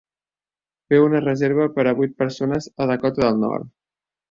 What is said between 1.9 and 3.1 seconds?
a vuit persones a